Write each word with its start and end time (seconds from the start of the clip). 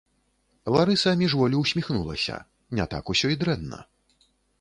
Ларыса 0.75 1.11
міжволі 1.19 1.59
ўсміхнулася: 1.63 2.39
не 2.79 2.85
так 2.95 3.13
усё 3.15 3.27
і 3.35 3.39
дрэнна. 3.45 3.79